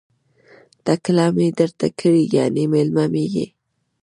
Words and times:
ټکله 0.85 1.25
می 1.35 1.47
درته 1.59 1.87
کړې 1.99 2.21
،یعنی 2.35 2.63
میلمه 2.73 3.05
می 3.13 3.25
يی 3.33 3.45